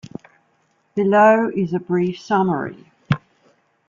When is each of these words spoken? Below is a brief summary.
Below 0.95 1.49
is 1.49 1.75
a 1.75 1.79
brief 1.79 2.19
summary. 2.19 2.91